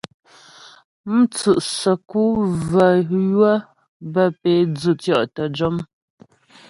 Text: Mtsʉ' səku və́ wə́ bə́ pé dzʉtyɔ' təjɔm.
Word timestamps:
Mtsʉ' 1.15 1.65
səku 1.77 2.23
və́ 2.71 2.93
wə́ 3.37 3.57
bə́ 4.13 4.27
pé 4.41 4.51
dzʉtyɔ' 4.75 5.21
təjɔm. 5.35 5.75